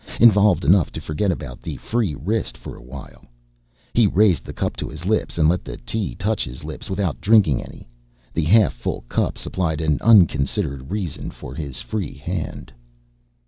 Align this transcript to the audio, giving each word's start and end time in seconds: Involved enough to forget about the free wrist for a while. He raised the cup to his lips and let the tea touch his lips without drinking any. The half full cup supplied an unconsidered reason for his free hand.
Involved 0.19 0.65
enough 0.65 0.91
to 0.93 0.99
forget 0.99 1.31
about 1.31 1.61
the 1.61 1.77
free 1.77 2.15
wrist 2.17 2.57
for 2.57 2.75
a 2.75 2.81
while. 2.81 3.23
He 3.93 4.07
raised 4.07 4.45
the 4.45 4.51
cup 4.51 4.75
to 4.77 4.89
his 4.89 5.05
lips 5.05 5.37
and 5.37 5.47
let 5.47 5.63
the 5.63 5.77
tea 5.77 6.15
touch 6.15 6.43
his 6.43 6.63
lips 6.63 6.89
without 6.89 7.21
drinking 7.21 7.61
any. 7.61 7.87
The 8.33 8.45
half 8.45 8.73
full 8.73 9.01
cup 9.07 9.37
supplied 9.37 9.79
an 9.79 9.99
unconsidered 10.01 10.89
reason 10.89 11.29
for 11.29 11.53
his 11.53 11.81
free 11.83 12.15
hand. 12.15 12.73